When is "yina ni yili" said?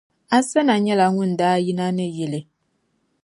1.65-2.39